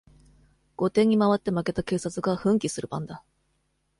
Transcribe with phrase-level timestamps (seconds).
[0.77, 3.23] 後手にまわって負けた警察が奮起する番だ。